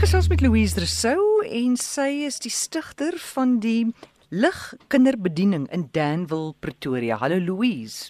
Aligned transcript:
gesels 0.00 0.28
met 0.28 0.40
Louise 0.40 0.78
Rousseau 0.80 1.42
en 1.44 1.74
sy 1.76 2.22
is 2.24 2.38
die 2.40 2.52
stigter 2.52 3.18
van 3.34 3.58
die 3.60 3.90
Lig 4.32 4.60
Kinderbediening 4.88 5.66
in 5.76 5.82
Danville, 5.92 6.54
Pretoria. 6.64 7.18
Hallo 7.20 7.36
Louise. 7.36 8.08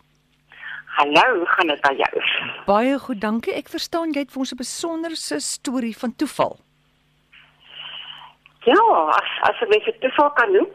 Hallo, 1.01 1.43
gaan 1.51 1.73
dit 1.73 1.83
by 1.83 1.91
jou? 1.99 2.23
Baie 2.69 2.99
goed, 3.03 3.19
dankie. 3.25 3.57
Ek 3.59 3.73
verstaan 3.73 4.15
jy 4.15 4.23
het 4.23 4.31
vir 4.31 4.45
ons 4.45 4.53
'n 4.55 4.61
besonderse 4.63 5.41
storie 5.41 5.97
van 5.97 6.15
toeval. 6.15 6.61
Ja, 8.71 8.87
as 9.19 9.31
as 9.51 9.67
ek 9.67 9.85
dit 9.85 10.01
toeval 10.01 10.31
kan 10.39 10.53
noem. 10.53 10.71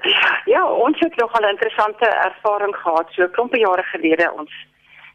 ja, 0.54 0.62
ons 0.62 0.98
het 1.00 1.16
nog 1.16 1.34
'n 1.40 1.50
interessante 1.50 2.06
ervaring 2.06 2.76
gehad 2.76 3.10
so 3.10 3.24
'n 3.24 3.34
klompie 3.34 3.66
jare 3.66 3.82
gelede. 3.82 4.30
Ons 4.30 4.52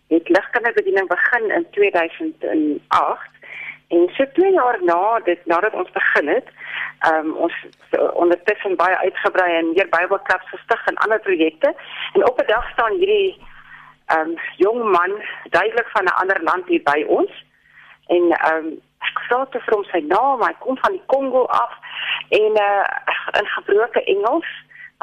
het 0.09 0.27
ligkinderbediening 0.29 1.07
begin 1.07 1.51
in 1.51 1.65
2008 1.71 3.36
En 3.87 4.09
so 4.15 4.25
twee 4.33 4.51
jaar 4.51 4.77
na 4.83 5.19
dit 5.19 5.45
nadat 5.45 5.73
ons 5.73 5.91
begin 5.91 6.27
het, 6.27 6.47
ehm 6.99 7.25
um, 7.25 7.35
ons 7.35 7.53
ondertussen 8.13 8.75
baie 8.75 8.97
uitgebrei 8.97 9.55
en 9.57 9.71
meer 9.73 9.89
Bybelklubs 9.89 10.49
gestig 10.49 10.85
en 10.85 10.95
ander 10.95 11.19
projekte. 11.19 11.75
En 12.13 12.27
op 12.27 12.41
'n 12.41 12.47
dag 12.47 12.71
staan 12.71 12.97
hierdie 12.97 13.37
ehm 14.05 14.19
um, 14.19 14.37
jong 14.55 14.91
man 14.91 15.11
duidelik 15.49 15.87
van 15.87 16.03
'n 16.03 16.19
ander 16.21 16.43
land 16.43 16.67
hier 16.67 16.83
by 16.83 17.03
ons. 17.07 17.31
En 18.07 18.23
ehm 18.31 18.55
um, 18.55 18.81
ek 18.99 19.19
vra 19.27 19.45
te 19.45 19.59
vir 19.59 19.73
hom 19.73 19.83
sy 19.83 19.99
naam, 20.07 20.41
hy 20.41 20.53
kom 20.59 20.77
van 20.77 20.91
die 20.91 21.05
Kongo 21.05 21.45
af 21.45 21.73
en 22.29 22.51
uh 22.67 22.85
in 23.39 23.47
gebroke 23.47 24.03
Engels 24.03 24.49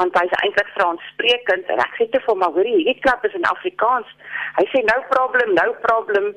want 0.00 0.16
hy's 0.18 0.32
eintlik 0.42 0.70
Franssprekend 0.74 1.68
en 1.70 1.82
ek 1.84 1.98
sê 1.98 2.06
te 2.10 2.20
hom 2.26 2.40
maar 2.42 2.54
hoorie 2.56 2.74
hierdie 2.80 2.98
klap 3.04 3.22
is 3.26 3.36
in 3.38 3.46
Afrikaans. 3.46 4.10
Hy 4.58 4.64
sê 4.72 4.82
no 4.88 4.96
problem, 5.12 5.54
no 5.54 5.74
problem 5.84 6.32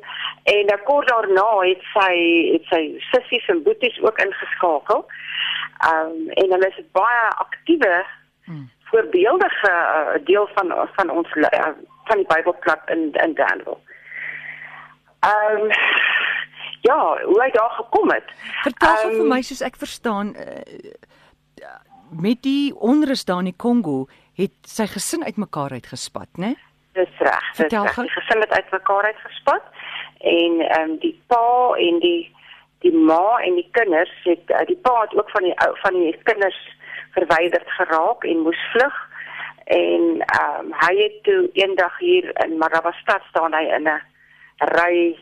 en 0.54 0.70
dan 0.70 0.84
kort 0.90 1.10
daarna 1.10 1.48
het 1.64 1.82
sy 1.96 2.12
het 2.54 2.70
sy 2.74 2.82
sissies 3.10 3.50
en 3.54 3.64
boeties 3.66 3.98
ook 4.06 4.22
ingeskakel. 4.26 5.06
Um 5.90 6.30
en 6.38 6.55
hulle 6.55 6.70
is 6.70 6.86
baie 6.98 7.26
aktiewe 7.46 7.96
hmm. 8.46 8.68
voorbeeldige 8.91 9.74
uh, 9.74 10.16
deel 10.30 10.49
van 10.54 10.74
van 10.99 11.14
ons 11.18 11.36
uh, 11.42 11.74
van 12.10 12.24
die 12.24 12.30
Bybelklub 12.30 12.94
in 12.94 13.10
in 13.26 13.38
Danville. 13.42 13.80
Um 15.34 15.74
ja, 16.90 16.99
hoe 17.26 17.42
hy 17.42 17.49
daar 17.58 17.74
gekom 17.82 18.14
het. 18.14 18.30
Vertel 18.62 19.10
um, 19.10 19.20
vir 19.21 19.30
my 19.34 19.42
soos 19.42 19.66
ek 19.66 19.82
verstaan 19.82 20.36
uh, 20.38 20.94
met 22.12 22.41
die 22.41 22.76
onrus 22.76 23.26
daar 23.26 23.40
in 23.40 23.52
die 23.52 23.58
Kongo 23.58 24.08
het 24.38 24.54
sy 24.70 24.88
gesin 24.88 25.24
uitmekaar 25.24 25.72
uitgespat, 25.72 26.30
né? 26.38 26.54
Dis 26.98 27.20
reg. 27.20 27.46
Vertel 27.55 27.88
gou. 27.94 28.05
Die 28.05 28.14
gesin 28.14 28.41
het 28.46 28.52
uitmekaar 28.52 29.04
uitgespat 29.12 29.64
en 30.20 30.60
ehm 30.62 30.90
um, 30.90 30.98
die 30.99 31.16
pa 31.27 31.74
en 31.77 31.99
die 31.99 32.34
die 32.86 32.94
ma 32.94 33.38
en 33.41 33.55
die 33.55 33.68
kinders 33.72 34.14
het 34.24 34.49
uh, 34.54 34.66
die 34.66 34.77
pa 34.82 35.02
het 35.02 35.14
ook 35.18 35.30
van 35.30 35.44
die 35.44 35.54
van 35.84 35.94
die 35.94 36.18
kinders 36.24 36.58
verwyderd 37.18 37.70
geraak 37.80 38.24
en 38.24 38.46
moes 38.46 38.64
vlug 38.74 38.98
en 39.66 40.04
ehm 40.26 40.66
um, 40.66 40.74
hy 40.86 40.94
het 41.04 41.24
toe 41.24 41.49
eendag 41.54 41.98
hier 41.99 42.32
in 42.46 42.58
Marabastad 42.58 43.26
staan 43.30 43.54
hy 43.54 43.66
in 43.77 43.90
'n 43.90 44.02
ry 44.74 45.18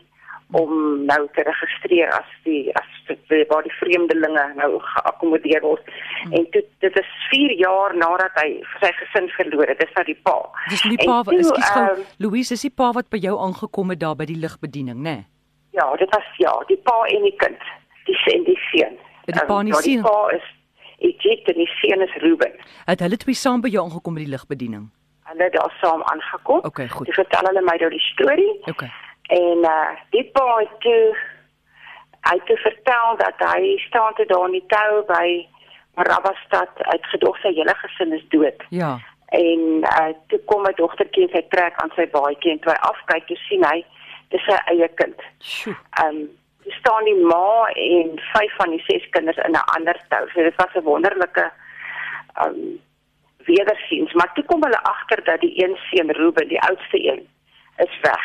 om 0.50 1.04
nou 1.04 1.28
te 1.34 1.42
registreer 1.42 2.10
as 2.14 2.28
die 2.44 2.70
as 2.78 2.90
die 3.28 3.44
waar 3.50 3.64
die 3.66 3.74
vreemdelinge 3.80 4.44
nou 4.54 4.78
geakkommodeer 4.82 5.62
word. 5.62 5.88
Hmm. 6.22 6.32
En 6.38 6.50
toe 6.50 6.62
dit 6.84 6.98
is 7.00 7.14
4 7.30 7.54
jaar 7.58 7.96
nadat 7.96 8.38
hy 8.42 8.60
sy 8.80 8.92
gesin 9.00 9.28
verloor 9.38 9.66
het, 9.72 9.80
dis 9.82 9.94
nou 9.98 10.04
die 10.06 10.18
pa. 10.28 10.36
Dis 10.70 10.84
die 10.86 11.00
pa, 11.02 11.22
ekskuus 11.34 11.70
gou, 11.70 11.86
um, 11.96 12.04
Louise, 12.18 12.54
is 12.54 12.66
die 12.68 12.70
pa 12.70 12.92
wat 12.94 13.10
by 13.10 13.22
jou 13.22 13.34
aangekom 13.48 13.90
het 13.94 14.02
daar 14.04 14.18
by 14.18 14.28
die 14.28 14.38
ligbediening, 14.42 15.00
né? 15.02 15.16
Nee? 15.16 15.24
Ja, 15.76 15.88
dit 16.00 16.14
was 16.14 16.28
ja, 16.40 16.52
die 16.70 16.78
pa 16.86 16.94
en 17.12 17.26
die 17.26 17.34
kind, 17.36 17.64
die 18.06 18.14
seun, 18.22 18.46
die 18.46 18.58
seun. 18.70 18.94
Die 19.26 19.42
pa 19.48 19.58
en 19.60 19.72
die 19.72 19.74
seun. 19.74 19.98
Die 19.98 20.06
pa 20.06 20.20
is 20.36 20.46
Egypt 21.04 21.50
en 21.52 21.58
die 21.60 21.70
seun 21.80 22.06
is 22.06 22.14
Ruben. 22.22 22.54
Het 22.86 23.02
hulle 23.04 23.18
twee 23.20 23.36
saam 23.36 23.60
by 23.60 23.72
jou 23.74 23.82
aangekom 23.84 24.16
by 24.16 24.24
die 24.24 24.32
ligbediening? 24.32 24.86
Hulle 25.26 25.50
daar 25.50 25.74
saam 25.82 26.06
aangekom. 26.06 26.62
Okay, 26.70 26.88
goed. 26.88 27.10
Jy 27.10 27.18
vertel 27.18 27.50
hulle 27.50 27.64
my 27.66 27.74
nou 27.82 27.90
die 27.92 28.04
storie. 28.06 28.54
Okay. 28.70 28.88
En 29.26 29.58
uh 29.64 29.90
die 30.10 30.30
boy 30.32 30.68
toe 30.78 31.16
hy 32.26 32.38
het 32.44 32.60
vertel 32.60 33.16
dat 33.16 33.42
hy 33.54 33.76
staan 33.86 34.14
te 34.14 34.24
daar 34.26 34.46
in 34.46 34.58
die 34.58 34.66
tou 34.66 35.02
by 35.10 35.26
Marabastad 35.94 36.82
uitgedog 36.92 37.38
sy 37.40 37.52
hele 37.54 37.74
gesin 37.82 38.12
is 38.12 38.24
dood. 38.34 38.64
Ja. 38.70 38.96
En 39.34 39.60
uh 39.82 40.12
toe 40.30 40.40
kom 40.50 40.62
my 40.62 40.72
dogtertjie 40.78 41.28
sy 41.34 41.42
trek 41.54 41.78
aan 41.82 41.92
sy 41.98 42.08
baadjie 42.14 42.54
en 42.54 42.62
toe 42.64 42.72
hy 42.72 42.80
afkyk 42.90 43.26
toe 43.26 43.38
sien 43.48 43.64
hy 43.66 43.78
dis 44.34 44.42
sy 44.46 44.58
eie 44.72 44.88
kind. 45.00 45.28
Sjoe. 45.40 45.76
Um 46.04 46.26
staan 46.80 47.06
die 47.06 47.18
ma 47.22 47.68
en 47.78 48.16
vyf 48.32 48.56
van 48.58 48.72
die 48.74 48.82
ses 48.86 49.04
kinders 49.14 49.38
in 49.46 49.54
'n 49.54 49.68
ander 49.76 49.98
tou. 50.10 50.24
So 50.34 50.42
dit 50.42 50.56
was 50.56 50.74
'n 50.74 50.82
wonderlike 50.82 51.50
um 52.46 52.78
wedersiens, 53.46 54.12
maar 54.12 54.32
toe 54.34 54.44
kom 54.44 54.62
hulle 54.64 54.82
agter 54.82 55.24
dat 55.24 55.40
die 55.40 55.54
een 55.62 55.76
seun 55.76 56.10
Ruben, 56.10 56.48
die 56.48 56.60
oudste 56.60 56.98
een, 57.08 57.28
is 57.76 58.00
weg. 58.02 58.24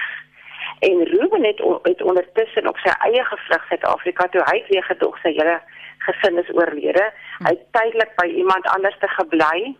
En 0.81 1.03
Ruben 1.03 1.43
het 1.43 1.59
het 1.83 2.01
ondertussen 2.01 2.67
op 2.67 2.77
sy 2.77 2.89
eie 2.89 3.23
gevlug 3.23 3.65
Suid-Afrika 3.67 4.27
toe 4.27 4.41
hy 4.49 4.63
weer 4.69 4.83
gedog 4.83 5.19
sy 5.21 5.29
hele 5.37 5.59
gesin 6.05 6.39
is 6.41 6.49
oorlede. 6.57 7.03
Hy 7.45 7.51
het 7.53 7.67
tydelik 7.77 8.15
by 8.17 8.25
iemand 8.25 8.65
anders 8.73 8.97
te 8.99 9.09
gebly. 9.17 9.75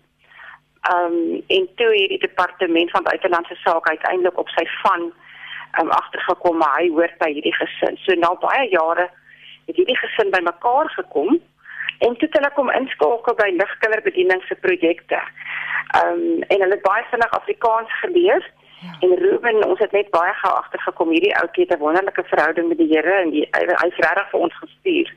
Um 0.94 1.42
en 1.58 1.66
toe 1.82 1.90
hierdie 1.96 2.22
departement 2.22 2.92
van 2.92 3.04
buitelandse 3.10 3.58
sake 3.64 3.90
uiteindelik 3.90 4.38
op 4.38 4.54
sy 4.54 4.68
van 4.84 5.10
um 5.82 5.90
agtergekom 5.90 6.58
maar 6.58 6.78
hy 6.78 6.90
hoort 6.94 7.18
by 7.18 7.32
hierdie 7.34 7.58
gesin. 7.58 7.98
So 8.06 8.14
na 8.22 8.34
baie 8.46 8.70
jare 8.70 9.10
het 9.66 9.76
hierdie 9.76 9.98
gesin 10.04 10.30
bymekaar 10.38 10.94
gekom 11.00 11.40
en 12.06 12.18
toe 12.18 12.30
hulle 12.38 12.54
kom 12.54 12.70
inskakel 12.78 13.42
by 13.42 13.50
ligkinderbediening 13.58 14.46
se 14.46 14.62
projekte. 14.70 15.26
Um 16.06 16.46
en 16.46 16.60
hulle 16.62 16.78
het 16.78 16.90
baie 16.90 17.10
vinnig 17.10 17.38
Afrikaans 17.42 18.02
geleer 18.06 18.52
Ja. 18.82 18.94
En 19.00 19.16
Ruben, 19.16 19.64
ons 19.68 19.80
het 19.80 19.92
net 19.92 20.10
baie 20.10 20.34
gou 20.34 20.54
agtergekom 20.54 21.10
hierdie 21.10 21.36
ou 21.40 21.48
het 21.52 21.74
'n 21.74 21.78
wonderlike 21.78 22.24
verhouding 22.24 22.68
met 22.68 22.78
die 22.78 22.94
Here 22.94 23.14
en 23.22 23.30
die, 23.30 23.48
hy 23.52 23.62
hy's 23.66 23.98
regtig 24.06 24.30
vir 24.30 24.40
ons 24.40 24.58
gestuur. 24.58 25.14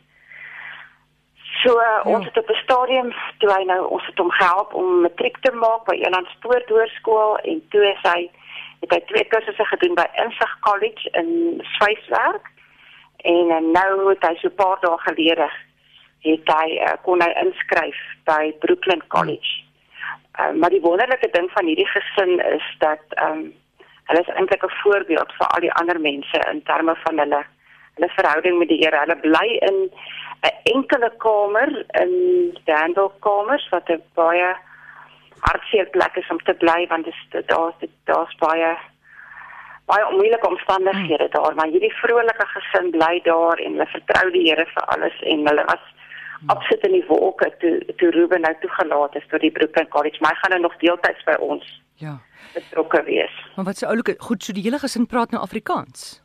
So 1.62 1.70
uh, 1.78 1.84
ja. 1.84 2.02
ons 2.04 2.24
het 2.24 2.38
op 2.38 2.50
'n 2.50 2.62
stadium 2.62 3.12
toe 3.38 3.50
hy 3.52 3.64
nou 3.64 3.86
ons 3.86 4.06
het 4.06 4.18
hom 4.18 4.30
gehelp 4.30 4.74
om 4.74 5.00
matriek 5.00 5.36
te 5.40 5.52
maak 5.52 5.84
by 5.84 5.94
Eland 5.94 6.26
Spoort 6.26 6.68
Hoërskool 6.68 7.38
en 7.38 7.62
toe 7.68 7.84
is 7.92 8.02
hy 8.02 8.30
het 8.80 8.90
hy 8.90 9.00
twee 9.00 9.24
kursusse 9.24 9.64
gedoen 9.64 9.94
by 9.94 10.06
Insig 10.24 10.56
College 10.60 11.08
in 11.10 11.60
Swyswerk 11.76 12.50
en 13.16 13.46
uh, 13.50 13.60
nou 13.72 14.08
het 14.08 14.26
hy 14.28 14.34
so 14.34 14.48
'n 14.48 14.54
paar 14.54 14.78
dae 14.80 14.98
gelede 14.98 15.48
het 16.18 16.48
hy 16.58 16.68
uh, 16.76 16.96
kon 17.02 17.22
hy 17.22 17.30
inskryf 17.44 18.00
by 18.24 18.52
Brooklyn 18.58 19.02
College. 19.08 19.64
Uh, 20.40 20.52
maar 20.60 20.70
die 20.70 20.80
wonderlike 20.80 21.28
ding 21.30 21.50
van 21.50 21.66
hierdie 21.66 21.86
gesin 21.86 22.40
is 22.54 22.66
dat 22.78 23.04
ehm 23.08 23.38
um, 23.38 23.52
hulle 24.04 24.20
is 24.20 24.34
eintlik 24.36 24.64
'n 24.64 24.78
voorbeeld 24.82 25.32
vir 25.38 25.46
al 25.46 25.60
die 25.60 25.72
ander 25.72 26.00
mense 26.00 26.38
in 26.52 26.62
terme 26.62 26.94
van 27.04 27.18
hulle 27.18 27.44
hulle 27.94 28.08
verhouding 28.08 28.58
met 28.58 28.68
die 28.68 28.78
Here. 28.82 28.98
Hulle 28.98 29.16
bly 29.16 29.48
in 29.68 29.78
'n 30.48 30.56
enkele 30.74 31.10
kamer 31.16 31.84
in 32.02 32.12
Dandel 32.64 33.12
kamers 33.20 33.68
wat 33.68 33.88
'n 33.88 34.02
baie 34.14 34.56
hartseer 35.38 35.86
plek 35.86 36.16
is 36.16 36.30
om 36.30 36.38
te 36.38 36.54
bly 36.54 36.86
want 36.88 37.04
dit 37.04 37.48
daar's 37.48 37.74
daar's 38.04 38.34
baie 38.38 38.76
baie 39.84 40.06
onmoeilike 40.06 40.48
omstandighede 40.48 41.28
daar, 41.28 41.54
maar 41.54 41.66
hierdie 41.66 41.94
vrolike 42.00 42.46
gesin 42.46 42.90
bly 42.90 43.20
daar 43.22 43.58
en 43.58 43.72
hulle 43.72 43.86
vertrou 43.86 44.30
die 44.30 44.46
Here 44.48 44.66
vir 44.74 44.84
alles 44.94 45.20
en 45.20 45.46
hulle 45.48 45.64
was 45.64 45.84
absoluut 46.46 46.86
in 46.86 46.92
die 46.92 47.06
wolke 47.06 47.50
toe 47.58 47.94
toe 47.96 48.10
Ruben 48.10 48.40
nou 48.40 48.54
toegelaat 48.60 49.16
is 49.16 49.26
tot 49.30 49.40
die 49.40 49.50
Brooklyn 49.50 49.88
College. 49.88 50.20
My 50.20 50.34
gaan 50.40 50.50
nou 50.50 50.60
nog 50.60 50.76
deeltyds 50.76 51.24
by 51.24 51.36
ons. 51.40 51.82
Ja. 51.94 52.18
betrokke 52.54 53.02
wees. 53.02 53.34
Maar 53.56 53.64
wat 53.64 53.76
se 53.76 53.86
oulike 53.86 54.14
goed 54.18 54.44
so 54.44 54.52
die 54.52 54.62
hele 54.62 54.78
gesin 54.78 55.06
praat 55.06 55.30
nou 55.30 55.42
Afrikaans. 55.42 56.22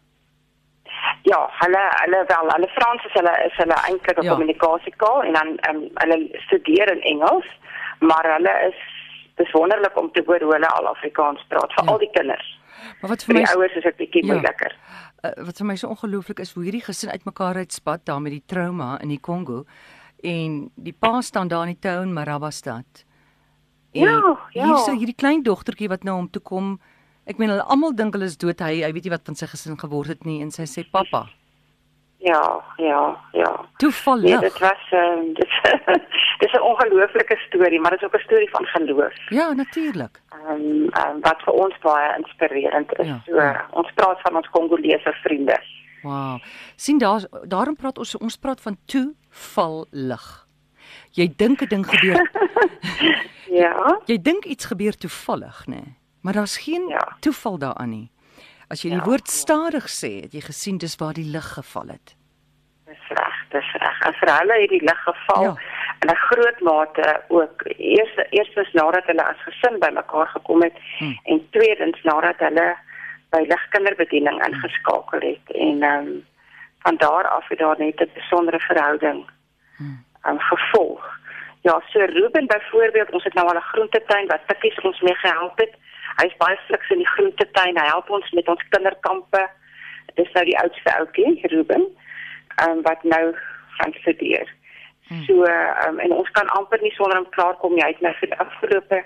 Ja, 1.31 1.39
hulle 1.61 1.81
hulle 2.03 2.23
wel, 2.27 2.51
hulle 2.53 2.69
Frans 2.75 3.05
is 3.05 3.15
hulle 3.17 3.33
is 3.47 3.57
hulle 3.61 3.77
eintlik 3.87 4.17
'n 4.19 4.23
ja. 4.23 4.31
kommunikasiekaal 4.31 5.23
en 5.23 5.33
dan 5.39 5.49
um, 5.69 5.81
hulle 6.03 6.17
studeer 6.45 6.91
in 6.95 7.01
Engels, 7.01 7.49
maar 7.99 8.25
hulle 8.35 8.53
is 8.69 8.79
dis 9.35 9.51
wonderlik 9.51 9.97
om 9.97 10.11
te 10.11 10.23
hoor 10.25 10.41
hoe 10.41 10.53
hulle 10.53 10.67
al 10.67 10.87
Afrikaans 10.87 11.45
praat 11.47 11.73
vir 11.73 11.85
ja. 11.85 11.91
al 11.91 11.99
die 11.99 12.11
kinders. 12.11 12.59
Maar 13.01 13.09
wat 13.09 13.23
vir 13.23 13.35
my 13.35 13.43
ouers 13.53 13.75
is 13.75 13.83
dit 13.83 13.95
bietjie 13.95 14.25
ja. 14.25 14.33
moeiliker. 14.33 14.75
Uh, 15.23 15.31
wat 15.45 15.57
vir 15.57 15.65
my 15.65 15.75
so 15.75 15.87
ongelooflik 15.87 16.39
is 16.39 16.53
hoe 16.53 16.63
hierdie 16.63 16.83
gesin 16.83 17.11
uitmekaar 17.11 17.55
uitspat 17.55 18.05
daar 18.05 18.21
met 18.21 18.31
die 18.31 18.43
trauma 18.45 18.99
in 19.03 19.09
die 19.09 19.19
Kongo 19.19 19.65
en 20.23 20.71
die 20.75 20.93
pa 20.93 21.21
staan 21.21 21.47
daar 21.47 21.67
in 21.67 21.75
die 21.75 21.81
town 21.81 22.13
Marabastad. 22.13 23.05
En 23.91 24.01
ja, 24.01 24.37
ja. 24.49 24.65
Hier 24.65 24.77
so 24.77 24.93
hierdie 24.93 25.15
klein 25.15 25.43
dogtertjie 25.43 25.89
wat 25.89 26.03
nou 26.03 26.17
om 26.17 26.29
toe 26.29 26.41
kom. 26.41 26.77
Ek 27.25 27.37
meen 27.37 27.49
hulle 27.49 27.65
almal 27.65 27.95
dink 27.95 28.13
hulle 28.13 28.29
is 28.29 28.37
dood. 28.37 28.61
Hy 28.61 28.83
hy 28.83 28.93
weet 28.93 29.09
nie 29.09 29.15
wat 29.15 29.25
van 29.25 29.37
sy 29.39 29.49
gesin 29.49 29.79
geword 29.79 30.13
het 30.13 30.25
nie 30.25 30.41
en 30.45 30.51
sy 30.53 30.67
sê 30.69 30.85
pappa. 30.85 31.25
Ja, 32.19 32.43
ja, 32.77 33.17
ja. 33.31 33.65
Toevallig. 33.79 34.29
Nee, 34.29 34.49
dit 34.49 34.57
was 34.59 34.91
uh, 34.91 35.21
dit 35.39 35.51
dis 36.39 36.51
'n 36.51 36.61
ongelooflike 36.61 37.37
storie, 37.47 37.79
maar 37.79 37.91
dit 37.91 38.01
is 38.01 38.07
ook 38.07 38.15
'n 38.19 38.27
storie 38.27 38.49
van 38.49 38.65
geloof. 38.65 39.29
Ja, 39.29 39.53
natuurlik. 39.53 40.21
Ehm 40.29 40.51
um, 40.51 40.89
um, 41.01 41.21
wat 41.21 41.41
vir 41.41 41.53
ons 41.53 41.77
baie 41.81 42.17
inspirerend 42.17 42.99
is. 42.99 43.07
Ja, 43.07 43.19
so 43.25 43.35
ja. 43.35 43.65
ons 43.71 43.91
praat 43.93 44.21
van 44.21 44.35
ons 44.35 44.49
Kongolese 44.49 45.13
vriende 45.23 45.59
Wow. 46.01 46.39
sien 46.75 46.97
daar 46.97 47.25
daarom 47.43 47.75
praat 47.75 47.97
ons 47.97 48.15
ons 48.17 48.37
praat 48.37 48.61
van 48.61 48.77
toeval 48.85 49.85
lig. 49.91 50.47
Jy 51.11 51.33
dink 51.35 51.61
'n 51.61 51.67
ding 51.67 51.85
gebeur. 51.85 52.31
ja. 53.63 54.01
Jy 54.05 54.21
dink 54.21 54.45
iets 54.45 54.65
gebeur 54.65 54.95
toevallig, 54.97 55.65
nê? 55.67 55.75
Nee? 55.75 55.97
Maar 56.21 56.33
daar's 56.33 56.57
geen 56.57 56.87
ja. 56.87 57.15
toeval 57.19 57.57
daaraan 57.57 57.89
nie. 57.89 58.11
As 58.67 58.81
jy 58.81 58.89
die 58.89 58.99
ja. 58.99 59.05
woord 59.05 59.27
stadig 59.27 59.87
sê, 59.89 60.11
het 60.25 60.33
jy 60.33 60.41
gesien 60.45 60.77
dis 60.77 60.95
waar 61.01 61.13
die 61.13 61.25
lig 61.25 61.53
geval 61.53 61.87
het. 61.95 62.15
Dis 62.89 63.07
reg, 63.07 63.37
dis 63.53 63.71
reg. 63.81 64.01
As 64.05 64.17
vir 64.21 64.31
hulle 64.33 64.57
het 64.61 64.73
die 64.73 64.83
lig 64.83 65.01
geval 65.05 65.43
ja. 65.43 65.53
in 66.03 66.11
'n 66.11 66.21
groot 66.25 66.59
mate 66.67 67.07
ook 67.27 67.65
eers 67.77 68.13
eerstens 68.29 68.71
nadat 68.73 69.05
hulle 69.05 69.23
as 69.23 69.41
gesin 69.47 69.79
bymekaar 69.79 70.27
gekom 70.27 70.61
het 70.61 70.77
hmm. 70.99 71.17
en 71.23 71.49
tweedens 71.49 72.03
nadat 72.03 72.37
hulle 72.37 72.67
by 73.29 73.45
ligkinderbediening 73.47 74.45
ingeskakel 74.45 75.19
het 75.19 75.55
en 75.55 75.83
ehm 75.83 76.07
um, 76.07 76.27
van 76.79 76.95
daar 76.97 77.27
af 77.27 77.47
het 77.47 77.59
daar 77.59 77.75
net 77.77 77.99
'n 78.01 78.11
besondere 78.13 78.59
verhouding 78.59 79.29
hmm. 79.77 80.05
um, 80.27 80.39
gevolg. 80.39 81.19
Ja, 81.61 81.81
so 81.87 81.99
Ruben 81.99 82.47
byvoorbeeld, 82.47 83.11
ons 83.11 83.23
het 83.23 83.33
nou 83.33 83.47
al 83.47 83.55
'n 83.55 83.71
groentetuin 83.71 84.27
wat 84.27 84.47
tikkies 84.47 84.79
ons 84.79 85.01
mee 85.01 85.15
gehelp 85.15 85.57
het. 85.57 85.73
Hy's 86.15 86.37
baie 86.37 86.57
fliks 86.57 86.89
in 86.89 86.97
die 86.97 87.07
groentetuin. 87.07 87.77
Hy 87.77 87.87
help 87.87 88.09
ons 88.09 88.31
met 88.31 88.47
ons 88.47 88.67
kinderkampe. 88.69 89.49
Dit 90.05 90.25
is 90.25 90.31
nou 90.31 90.45
die 90.45 90.59
oudste 90.59 90.97
ouetjie, 90.97 91.47
Ruben, 91.47 91.83
ehm 92.55 92.69
um, 92.69 92.81
wat 92.81 93.03
nou 93.03 93.35
gaan 93.67 93.93
studeer. 93.93 94.47
Hmm. 95.07 95.23
So 95.23 95.43
ehm 95.43 95.87
um, 95.87 95.99
en 95.99 96.11
ons 96.11 96.31
kan 96.31 96.47
amper 96.47 96.81
nie 96.81 96.91
sonder 96.91 97.17
hom 97.17 97.29
klaarkom 97.29 97.73
nie. 97.73 97.83
Hy 97.83 97.89
het 97.89 98.01
nou 98.01 98.13
vir 98.13 98.29
die 98.29 98.39
afgelope 98.39 99.05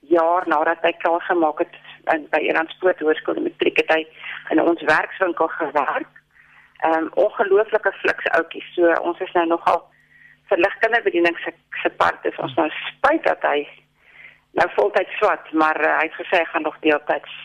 jaar 0.00 0.48
nadat 0.48 0.78
hy 0.82 0.92
klaar 0.92 1.20
gemaak 1.20 1.58
het 1.58 1.76
in 2.14 2.26
by 2.30 2.40
Elandspoort 2.48 3.00
Hoërskool 3.00 3.40
Matriek 3.44 3.78
het 3.82 3.92
hy 3.94 4.02
in 4.50 4.62
ons 4.62 4.82
werkswinkel 4.82 5.48
gewerk. 5.58 6.10
Ehm 6.82 6.98
um, 6.98 7.10
ongelooflike 7.14 7.92
fliks 8.02 8.26
ouetjie. 8.38 8.64
So 8.74 8.94
ons 9.06 9.20
is 9.20 9.32
nou 9.32 9.46
nogal 9.46 9.84
verligtingebediening 10.50 11.38
se 11.44 11.54
se 11.82 11.90
part 11.90 12.24
is 12.24 12.38
ons 12.38 12.54
nou 12.58 12.68
spyt 12.88 13.24
dat 13.24 13.42
hy 13.42 13.66
nou 14.58 14.68
voltyds 14.76 15.16
swat, 15.18 15.52
maar 15.52 15.78
uh, 15.80 15.96
hy 16.00 16.08
het 16.08 16.18
gesê 16.20 16.42
hy 16.42 16.48
gaan 16.52 16.66
nog 16.68 16.78
deeltyds 16.84 17.40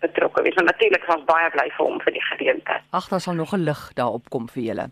betrokke 0.00 0.42
wees. 0.42 0.54
Natuurlik 0.54 1.04
was 1.08 1.24
baie 1.24 1.50
bly 1.54 1.68
vir 1.76 1.86
hom 1.86 2.00
vir 2.04 2.16
die 2.16 2.24
geleentheid. 2.30 2.84
Ag, 2.90 3.08
daar 3.08 3.20
sal 3.20 3.34
nog 3.34 3.54
'n 3.54 3.64
lig 3.68 3.82
daarop 3.94 4.28
kom 4.30 4.48
vir 4.48 4.62
julle. 4.62 4.86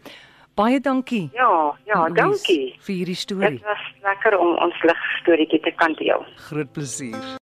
Baie 0.55 0.81
dankie. 0.81 1.31
Ja, 1.33 1.77
ja, 1.85 1.95
Louise, 1.95 2.15
dankie 2.15 2.77
vir 2.87 2.95
hierdie 2.95 3.17
storie. 3.17 3.51
Dit 3.51 3.63
was 3.63 3.85
lekker 4.03 4.39
om 4.39 4.57
ons 4.57 4.83
lig 4.83 5.01
storieetjie 5.21 5.61
te 5.61 5.73
kan 5.77 5.93
deel. 5.93 6.25
Groot 6.37 6.73
plesier. 6.73 7.40